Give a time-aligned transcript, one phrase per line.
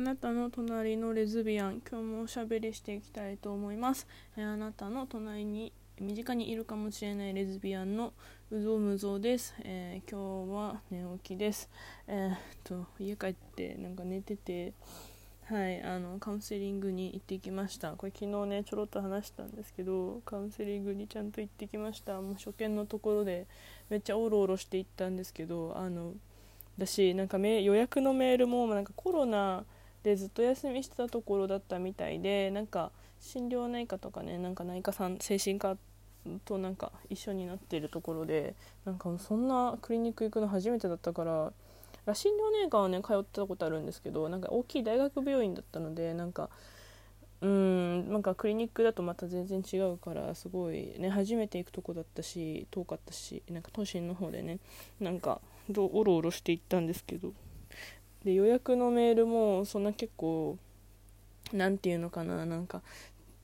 [0.00, 4.06] あなたの隣のレズビアン今日もおしゃべりしていきたいと思います。
[4.34, 8.14] えあなたの隣に身近にいるかもしれないレズビアンの
[8.50, 11.68] うぞうむぞうです、えー、今日は寝起きです。
[12.08, 14.72] えー、っと家帰ってなんか寝てて
[15.44, 17.92] はいあのカウンセリングに行ってきました。
[17.92, 22.22] これ昨日ねちょろっと話したんですけどカウンセリングにちゃんと行ってきました。
[22.22, 23.46] もう初見のところで
[23.90, 26.14] めっちゃおろおろして行ったんですけどあの
[26.78, 29.66] だしなんか予約のメールもなんかコロナ
[30.02, 35.76] でずっと休みしてたところだったみたいでなんか心療内科とかねなんか内科さん精神科
[36.44, 41.24] となんか一緒になってるところでなんかそんなクリニック行くの初めてだったか
[42.06, 46.48] ら心療内科はね通ってたことあるんですけどなんか大きい大学病院だったのでなんか
[47.42, 54.58] うんなんかクリニックだとまた全然違うからすごいね初めて行くとこだったし遠かったしなんか都心の方でね
[55.00, 57.32] なんかどおろおろして行ったんですけど。
[58.24, 60.58] で予約のメールもそんな結構
[61.52, 62.82] 何て言うのかななんか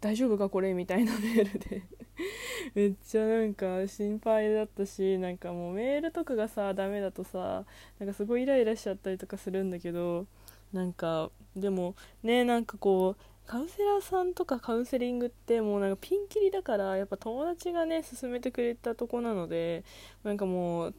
[0.01, 1.83] 大丈夫かこれみたいなメールで。
[2.75, 7.65] めっちゃなんか心配だったしなんかもうメールとかがさダメだとさ
[7.99, 10.27] なんかすごいイライラしちゃったりとかするんだけど
[10.73, 19.85] なんかでもねなんかこうカウンセラーさんとかカウンセリングってもうなんかピンキリだからやっぱ友達がね勧めてくれたとこなので
[20.25, 20.95] なんかもう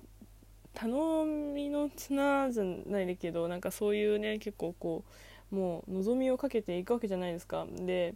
[0.79, 5.03] 頼みの綱じゃないけどなんかそういうね結構こ
[5.51, 7.65] うもう望みをかけていくわけじゃないですか。
[7.71, 8.13] で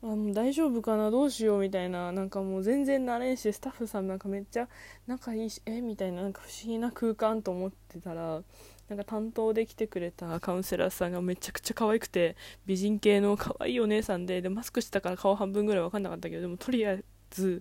[0.00, 1.10] あの大丈夫かな？
[1.10, 1.60] どうしよう？
[1.60, 4.68] みたいななんかもう全然慣れんしスタッフさんなんかめっちゃ
[5.08, 5.80] 仲いいしえ？
[5.80, 8.42] みたいななんか不思議な空間と思ってたら
[8.88, 17.60] なんか担当で来てくれたカウンセラーさんがめちゃくちゃ可愛くて美人系の可愛いお姉さんででマスクしてたから顔半分ぐらい分かんなかったけどでもとりあえず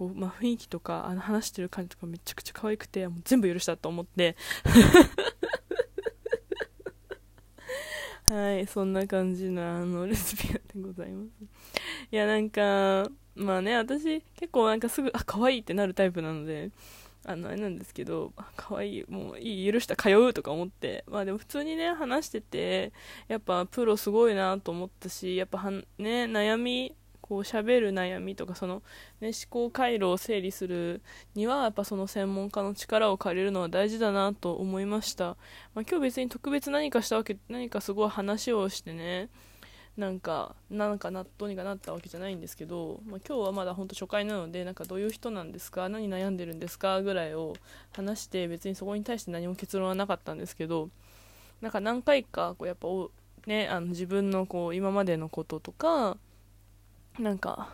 [0.00, 4.34] こう、まあ、雰囲気とかあの話してる感じとかめちゃくちゃ可愛くてもう全部許したと思って。
[8.24, 11.28] はいそんな感じのあのレズビアンでございます。
[12.10, 16.70] いやなんかまあね私結構なんかすぐあ可愛いってなるタイプなので
[17.26, 21.04] あのあれなんですけど可愛いもういい許した通うとか思って。
[21.08, 22.92] まあでも普通にね話してて
[23.28, 26.94] やっぱプロすごいなと思ったしやっぱはね悩み
[27.30, 28.82] こう喋る悩みとかその、
[29.20, 31.00] ね、思考回路を整理する
[31.36, 35.36] にはやっぱその専門家の力を借りるのは大事だなと思いました、
[35.72, 39.28] まあ、今日別に特別何かしたわけ何かすごい話をしてね
[39.96, 47.54] なんかなんか納豆にかなったわけじゃないんですけど、まあ、今日はまだ本当初回なのでなんかどういう人なんですか何悩んでるんですかぐらいを
[47.92, 50.88] 話して別にそこに対して何も結論はなかったんですけど
[51.60, 52.88] なんか何回かこうやっぱ
[53.46, 56.16] ね、あの自分のこう今までのこととか
[57.18, 57.68] なんか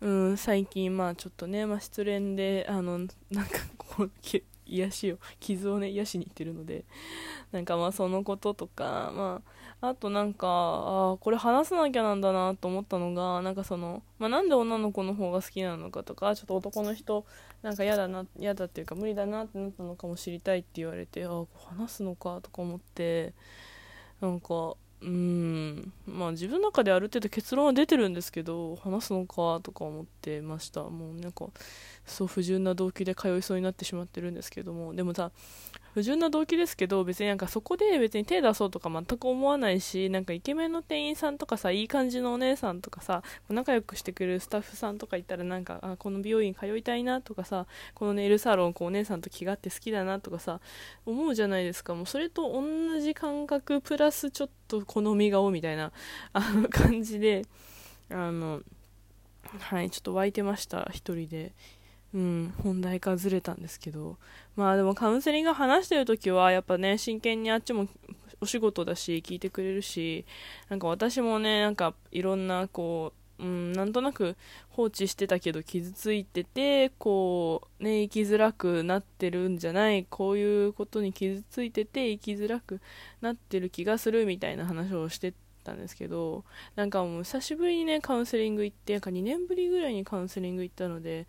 [0.00, 3.10] うん最近まあちょっとね、まあ、失恋であのなんか
[3.78, 4.10] こう
[4.66, 6.84] 癒しを傷をね癒しに行ってるので
[7.52, 9.42] なんかまあそのこととかま
[9.80, 17.24] ああとなんかあこれ話さなきゃなんだなと思ったのがなんかその、まあ、なんで女の子の方が好きなのかとかちょっと男の人
[17.62, 21.44] なんか嫌だな嫌だっていうか無理だなってなったのかも知りたいって言われてあ
[21.76, 23.34] 話すのかとか思って
[24.20, 25.92] なんかうん。
[26.06, 30.82] まあ自分の中である程度結論は出てるんですけど話すのかとか思ってました。
[30.84, 31.46] もうなんか
[32.04, 34.94] そう不純な動機で通いそうになってしまってるんですけども。
[34.94, 35.30] でもさ
[35.94, 50.60] 不純な動機ですけど別になんかそこで別に手出そうとか全く思わないしなんかイケメンの店員さんとかさいい感じのお姉さんとかさ仲良くしてくれるスタッフさんとかいたらなんかあこの美容院通いたいなとかさこのネイルサロンこうお姉さんと気があって好きだなとかさ
[51.04, 51.94] 思うじゃないですか。
[51.94, 55.92] もうそれと同じ感覚プラスちょっと好み顔みたいな
[56.32, 57.44] あの感じで
[58.08, 58.62] あの
[59.58, 60.88] はいちょっと湧いてました。
[60.90, 61.52] 一人で。
[62.14, 64.18] うん、本題からずれたんですけど、
[64.54, 67.88] まあでもカウンセリング話してる時はやっぱね、真剣にあっちも
[68.40, 70.26] お仕事だし、聞いてくれるし、
[70.68, 74.36] なんか私もね、なんかいろんなこう、うん、なんとなく
[74.70, 82.80] 放置してたけど傷ついてて、こう、ね、生きづらくなってるんじゃない、こういうことに傷ついてて生きづらく
[83.20, 85.34] なってる気がするみたいな話をして
[85.64, 86.44] たんですけど、
[86.76, 91.26] なんかもう久しぶりにね、カウンセリング行って、なんか2年ぶりぐらいにカウンセリング行ったので、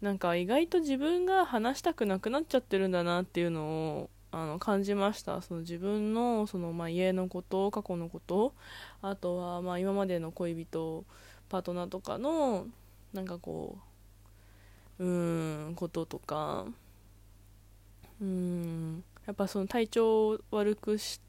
[0.00, 5.40] なんか意外と自分が話したくなくなっちゃってるんだなっていうのをあの感じました。
[5.40, 8.54] その自分のその、まあ、家のこと過去のこと。
[9.00, 11.04] あとは、まあ、今までの恋人
[11.48, 12.66] パートナーとかの
[13.12, 13.78] なんかこ
[14.98, 16.66] ううんこととか。
[18.20, 19.04] うん。
[19.26, 21.20] やっぱその体調を悪くし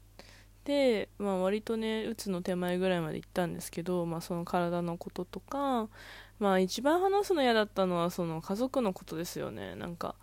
[0.68, 5.88] て、まあ、割とねうつの手前ぐらいまで行ったんですけど、まあ、その体のこととか
[6.38, 9.74] まあ一番話すの嫌だったのはその家族のことですよね。
[9.76, 10.14] なんか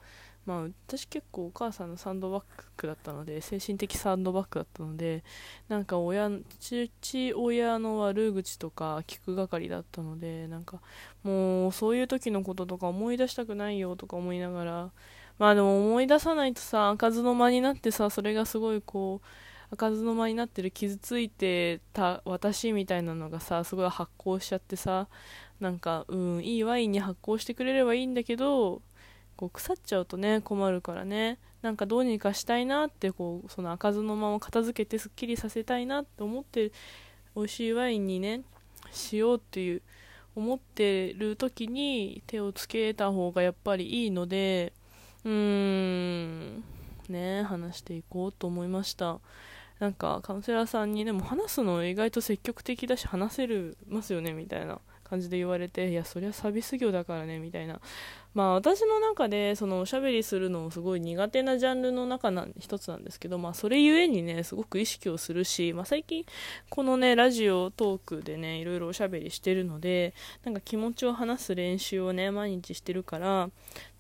[0.46, 2.44] まあ私結構お母さんのサンドバッ
[2.78, 5.24] グだったので精神的サンドバッグだったので
[5.68, 6.30] なんか親
[6.62, 10.80] 父親の悪口とか聞く係だったのでなんか
[11.24, 14.92] もうそういう時のこととか思い出したくないよとか思いながら
[15.40, 19.28] まあでも思い出さないとさ開かずの間になってさそれがすごいこう
[19.72, 25.08] 開かずの間になってる傷ついてた私みたいなのがさすごい発酵しちゃってさ
[25.60, 28.82] なんかうんいいワインに発酵してくれればいいんだけど
[29.36, 31.40] こう腐っちゃうとね困るからね。
[31.62, 36.72] なんかどうにかしたいなってこうその開かずの間を片付けてすっきりさせたいなって思って
[37.36, 38.44] 美味しいワインにね
[38.92, 39.82] しようっていう
[40.36, 44.74] 思ってる時に手をつけた方がやっぱりいいので
[45.24, 46.64] うーん
[47.10, 49.20] ね話していこうと思いました。
[49.80, 54.80] なんかカウンセラーさんにでも話すの意外と積極的だし話せるますよねみたいな。
[55.08, 57.80] 感じで言われていやそりゃサービス業だからねみたいな。
[58.36, 66.26] まあ私の中でそのおしゃべりするのすごい苦手なジャンルの中な一つなんですけどまあそれゆえにねすごく意識をするし、まあ、最近
[66.70, 70.14] このねラジオトークでねいろいろおしゃべりしてるので
[70.44, 73.50] なんか気持ちを話す練習をね毎日してるから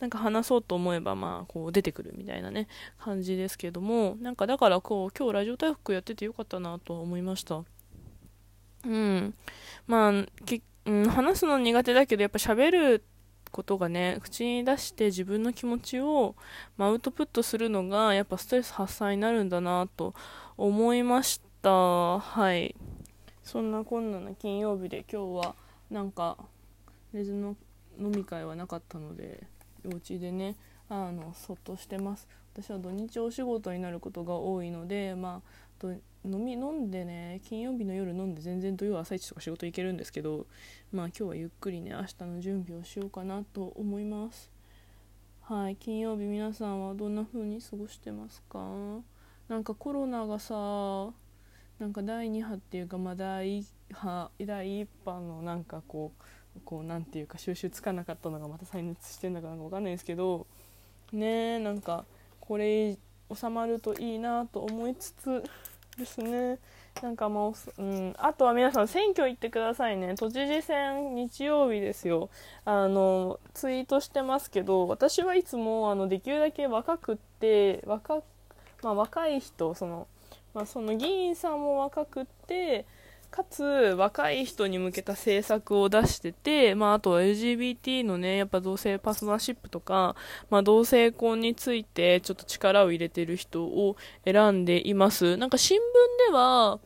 [0.01, 2.67] なんか話そうと思えばまあこう出てくるみたいなね
[2.99, 7.63] 感じですけどもなんかだからこう今日ラジオ大福やっててよかったなと思いました。
[8.85, 9.33] うん。
[9.87, 10.11] まあ
[10.85, 13.03] うん、話すの苦手だけどやっぱ喋る
[13.51, 16.35] ことがね口に出して自分の気持ちを、
[16.77, 20.13] まあ、アウトプットするのがやっぱストレス発散になるんだなと
[20.57, 22.19] 思いました。
[22.19, 22.75] はい。
[23.43, 25.55] そんなこんなな金曜日で今日は
[25.89, 26.37] なんか
[27.13, 27.55] レズの
[27.99, 29.43] 飲み会はなかったので
[29.85, 30.55] お家でね
[30.89, 32.27] あのそっとしてます。
[32.53, 35.41] 私は土日お仕事になることが多いのでま
[35.79, 35.87] あ
[36.25, 40.47] 飲み飲んでね金曜日の夜飲んで全然土曜朝一とか仕事行けるんですけど
[40.91, 44.51] まあ今日はゆっくりね明日の準備をしようかなと思います。
[45.41, 48.59] はい金曜日皆さんはどんな風に過ごしてますか？
[49.47, 51.13] なんかコロナがさ
[51.77, 56.13] なんか第2波っていうかまあ第波第1波のなんかこ
[56.57, 60.47] うこうなんていうか収集つかなかったのがまた再熱してんだかなんかわかんないですけど
[61.11, 62.05] ねなんか
[62.39, 62.97] これ
[63.33, 65.43] 収まるといいなと思いつつ
[65.97, 66.59] ですね。
[67.01, 70.15] なんかもう、うん、あとは皆さん選挙行ってくださいね。
[70.15, 72.29] 都知事選日曜日ですよ。
[72.63, 78.21] あのツイートしてますけど私はいつもあのできるだけ若くって若,、
[78.81, 80.07] まあ、若い人その,、
[80.53, 82.85] まあ、その議員さんも若くって
[83.29, 90.15] かつ若い人に向けた政策を出してて、まあ、あと LGBT のね、やっぱ同性パーソナーシップとか、
[90.49, 95.37] まあ、同性婚についてちょっと力を入れてる人を選んでいます。
[95.37, 95.81] なんか新聞
[96.31, 96.79] では、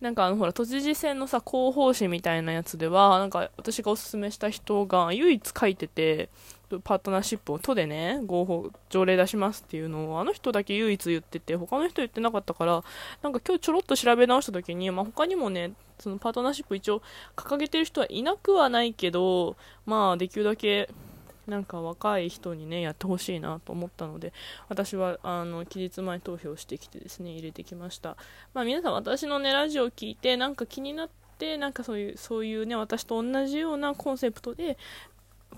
[0.00, 6.30] なんかあのほら都知事選のさ広報誌みたいなやつではなんか私がおすすめした人が唯一書いてて
[6.84, 12.82] パートナーシップを都でね合法条例出しますっていうのをあの人だけ唯一言ってて他の人言ってなかったから
[13.22, 17.02] なんか今日ちょろっと調べ直した時に、まあ、他にもねそのパートナーシップ一応
[17.36, 20.88] 掲げてる人はいなくはないけどまあできるだけ
[21.50, 24.32] なんか若い人にねやってほしいなと思ったので
[24.68, 28.16] 私はあの期日前投票してきてですね入れてきました。
[28.54, 31.08] まあ皆さん私のねラジオを聞いてなんか気になっ
[31.38, 34.78] てなんかそういうそういうね私と同じようなコンセプトで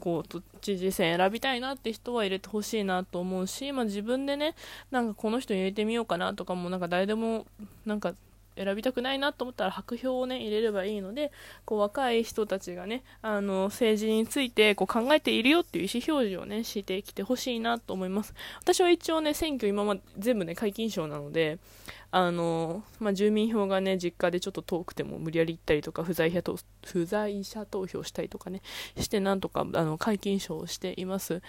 [0.01, 4.55] こう都知事選選びたいなって人は入れてほしいなと思うし、まあ、自分でね
[4.91, 7.47] なんかこの人入れてみようかなとかもなんか誰でも
[7.85, 8.15] なんか
[8.57, 11.33] 選びたくないなと思ったら白票をね入れればいいので
[11.65, 21.59] こう若い人たちがねあの政治についてこう考えているよっていう意思表示をねしてきてほしいなと思います私は一応ね選挙今まで全部ね皆勤賞なので
[22.11, 28.61] あの、まあ、住民票がね実家でちょっと遠くても無理やり行ったりとか不在者と不在者投票したりとかね
[28.99, 31.41] してなんとかあの皆勤賞をしています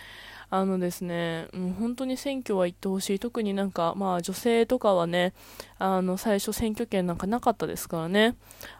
[0.55, 3.17] あのですね、もう本当に選挙は行ってほしい。
[3.17, 5.33] 特になんか、まあ女性とかはね、
[5.79, 8.35] あの、最初選挙権なんかなかったですからね。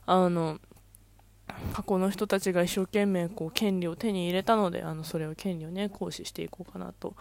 [0.06, 0.60] あの、
[1.74, 7.16] 過去の人たちが一生懸命こう権利を手に入れたので、あの、それを権利をね、行使していこうかなと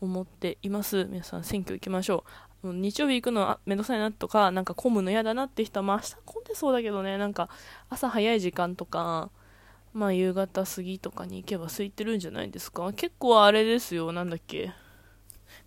[0.00, 1.06] 思っています。
[1.06, 2.24] 皆さん選挙行きましょ
[2.62, 2.72] う。
[2.72, 7.48] 日曜日行くのはめんどくさいなとか、なんか混むの嫌だなって人は、まあ明日混んでそうだけどね、なんか
[7.88, 9.30] 朝早い時間とか、
[9.92, 14.72] まあ夕方過ぎとかに行けば空いてるんじゃないですか結構あれですよなんだっけ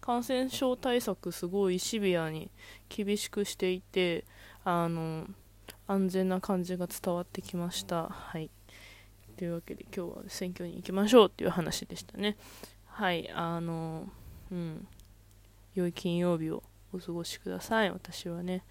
[0.02, 2.52] 感染症対策すごいシビアに
[2.90, 4.26] 厳しくしていて
[4.70, 5.26] あの
[5.88, 8.10] 安全な感じが伝わってきました。
[8.10, 8.52] はい。
[9.38, 12.36] というわけで今日は選挙に行きましょうっていう話でしたね。
[12.86, 13.32] はい。
[13.32, 14.10] あの
[14.52, 14.86] うん。
[15.74, 17.92] 良い金曜日をお過ごしください。
[17.92, 18.66] 私はね。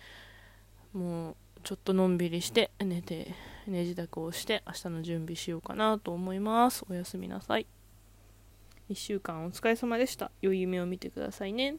[0.93, 3.35] もうちょっとのんびりして寝て
[3.67, 6.85] 寝自宅をして明日の準備しようかなと思います。
[6.91, 7.67] おやすみなさい。
[8.91, 10.31] 1週間お疲れ様でした。
[10.43, 11.77] 良い夢を見てくださいね。